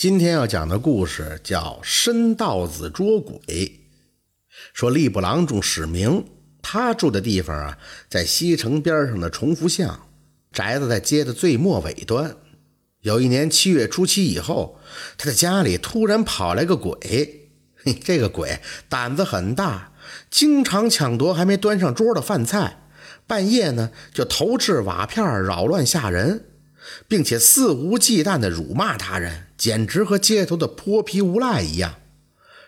[0.00, 3.36] 今天要讲的故事叫《申道子捉鬼》。
[4.72, 6.24] 说吏部郎中史明，
[6.62, 7.76] 他住的地方啊，
[8.08, 10.08] 在西城边上的崇福巷，
[10.52, 12.34] 宅子在街的最末尾端。
[13.02, 14.80] 有一年七月初七以后，
[15.18, 16.98] 他的家里突然跑来个鬼。
[17.84, 18.58] 嘿，这个鬼
[18.88, 19.92] 胆子很大，
[20.30, 22.84] 经常抢夺还没端上桌的饭菜，
[23.26, 26.46] 半夜呢就投掷瓦片，扰乱下人。
[27.08, 31.96] 并且肆无忌惮地辱骂他人，简直和街头的泼皮无赖一样。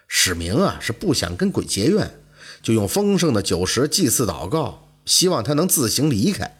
[0.06, 2.20] 史明啊，是不想跟鬼结怨，
[2.62, 6.58] 就用丰盛的酒食祭祀祷告，希望他能自行离开。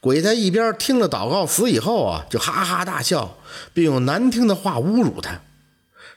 [0.00, 3.38] 鬼在一边听了祷告词以后啊，就哈哈大笑，
[3.72, 5.42] 并用难听的话侮辱他。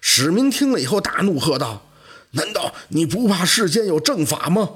[0.01, 1.85] 史明听了以后大怒，喝道
[2.31, 4.69] ：“难道你不怕世间有正法吗？”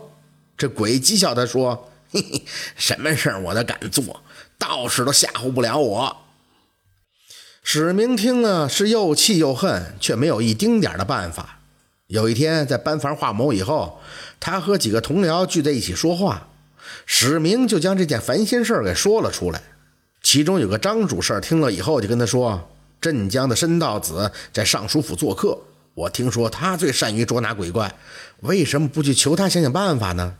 [0.57, 2.43] 这鬼讥笑他说：“嘿嘿，
[2.75, 4.21] 什么事儿我都敢做。”
[4.59, 6.17] 道士都吓唬不了我。
[7.61, 11.59] 史明听了是又气又恨，却没有一丁点的办法。
[12.07, 13.99] 有一天在班房画谋以后，
[14.39, 16.47] 他和几个同僚聚在一起说话，
[17.05, 19.61] 史明就将这件烦心事儿给说了出来。
[20.23, 25.59] 其中有个张主事听了以后，就跟他说：“镇江的申道子在尚书府做客，
[25.93, 27.93] 我听说他最善于捉拿鬼怪，
[28.39, 30.35] 为什么不去求他想想办法呢？”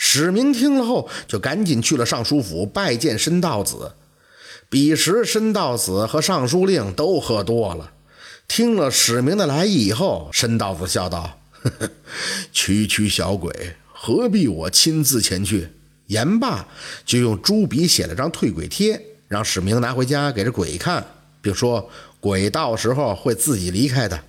[0.00, 3.92] 史明听了后，就赶紧去了尚书府拜见申道子。
[4.70, 7.92] 彼时，申道子和尚书令都喝多了，
[8.46, 11.90] 听了史明的来意以后，申道子笑道：“呵呵
[12.52, 15.68] 区区小鬼，何必我亲自前去？”
[16.06, 16.66] 言罢，
[17.04, 21.06] 就用朱笔写了张退鬼贴，让史明拿回家给这鬼看，
[21.42, 24.22] 并说：“鬼到时候会自己离开的。”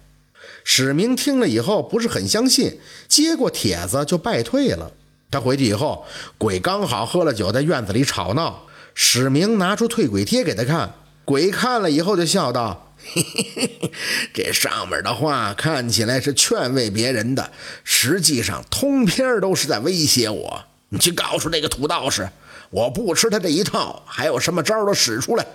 [0.65, 4.91] 史明听了以后，不是很相信，接过帖子就败退了。
[5.31, 6.05] 他回去以后，
[6.37, 8.65] 鬼刚好喝了酒，在院子里吵闹。
[8.95, 13.91] 史明拿出退鬼贴给他看，鬼看了以后就笑道：“嘿嘿嘿
[14.33, 17.51] 这上面的话看起来是劝慰别人的，
[17.83, 20.65] 实际上通篇都是在威胁我。
[20.89, 22.29] 你去告诉那个土道士，
[22.71, 25.45] 我不吃他这一套，还有什么招都使出来，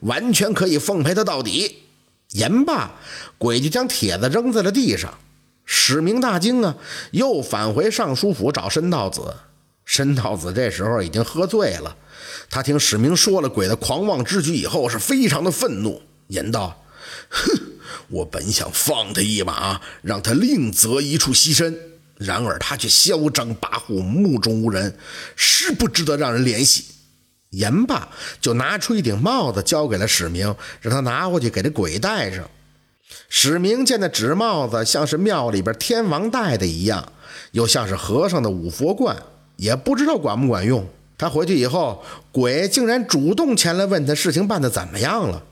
[0.00, 1.84] 完全可以奉陪他到底。”
[2.32, 2.90] 言罢，
[3.38, 5.14] 鬼就将帖子扔在了地上。
[5.72, 6.74] 史明大惊啊，
[7.12, 9.36] 又返回尚书府找申道子。
[9.84, 11.96] 申道子这时候已经喝醉了，
[12.50, 16.84] 他听史明说了鬼的狂妄之举以后，是非常的愤怒，言道
[17.30, 17.60] ：“哼，
[18.08, 21.78] 我本想放他一马，让他另择一处栖身，
[22.16, 24.98] 然而他却嚣张跋扈，目中无人，
[25.36, 26.86] 是不值得让人怜惜。”
[27.50, 28.08] 言罢，
[28.40, 32.50] 就拿出一顶帽子交给了史明，让他拿回去给这鬼戴上。
[33.28, 37.12] 史明见那纸帽子像是庙里边天王戴的一样，
[37.52, 39.16] 又像是和尚的五佛冠，
[39.56, 40.86] 也不知道管不管用。
[41.16, 45.42] 他回去以后，鬼竟然主动前来问他事情办得怎么样了。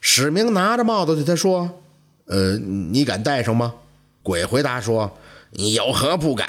[0.00, 1.82] 史明拿着帽子对他说
[2.26, 3.74] ：“呃，你敢戴上吗？”
[4.22, 5.18] 鬼回答说
[5.50, 6.48] ：“你有何不敢？”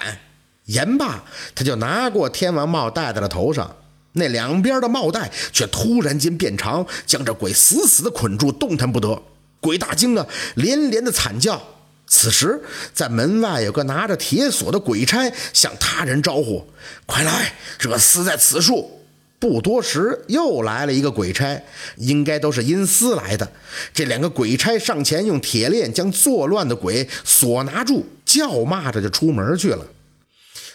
[0.65, 1.23] 言罢，
[1.53, 3.75] 他就拿过天王帽戴在了头上，
[4.13, 9.21] 那两边的帽带却突然间变长，将这鬼死死地捆住，动弹不得。
[9.61, 11.61] 鬼大惊啊，连连的惨叫。
[12.07, 12.61] 此时，
[12.93, 16.67] 在门外有个拿着铁锁的鬼差向他人招呼
[17.07, 18.97] ：“快来，这厮在此处。”
[19.39, 21.63] 不多时，又来了一个鬼差，
[21.95, 23.51] 应该都是阴司来的。
[23.93, 29.87] 这两个鬼差上前用铁链将作乱的鬼锁拿住，叫骂着就出门去了。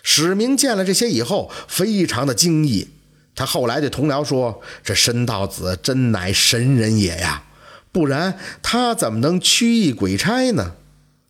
[0.03, 2.89] 史明见了这些以后，非常的惊异。
[3.35, 7.43] 他后来对同僚说：“这申道子真乃神人也呀！”
[7.97, 10.75] 不然他怎么能驱役鬼差呢？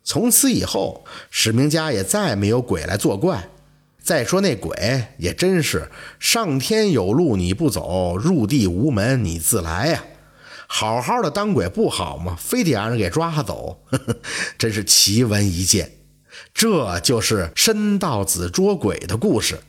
[0.03, 3.50] 从此以后，史明家也再没有鬼来作怪。
[4.03, 5.88] 再说那鬼也真是
[6.19, 10.03] 上天有路你不走，入地无门你自来呀！
[10.66, 12.37] 好好的当鬼不好吗？
[12.37, 14.16] 非得让人给抓走，呵 呵
[14.59, 15.93] 真是奇闻一见。
[16.53, 19.60] 这就是申道子捉鬼的故事。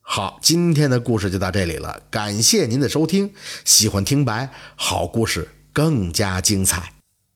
[0.00, 3.32] 好，今天的故事就到这里了，感谢您的收听。
[3.64, 5.48] 喜欢听白好故事。
[5.72, 6.99] 更加精彩。